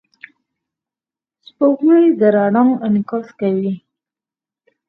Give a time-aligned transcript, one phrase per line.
[1.45, 3.73] سپوږمۍ د رڼا انعکاس کوي.